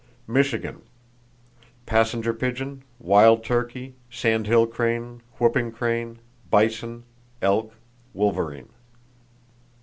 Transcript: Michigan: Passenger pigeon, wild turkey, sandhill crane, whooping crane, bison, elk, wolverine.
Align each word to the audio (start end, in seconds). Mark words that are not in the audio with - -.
Michigan: 0.25 0.81
Passenger 1.85 2.33
pigeon, 2.33 2.83
wild 2.97 3.43
turkey, 3.43 3.93
sandhill 4.09 4.65
crane, 4.65 5.21
whooping 5.37 5.71
crane, 5.73 6.17
bison, 6.49 7.03
elk, 7.39 7.75
wolverine. 8.11 8.69